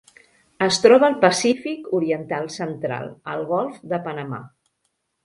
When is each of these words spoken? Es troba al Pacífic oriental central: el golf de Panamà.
Es 0.67 0.77
troba 0.85 1.05
al 1.07 1.17
Pacífic 1.25 1.91
oriental 1.97 2.49
central: 2.55 3.13
el 3.35 3.45
golf 3.53 3.77
de 3.93 4.01
Panamà. 4.09 4.41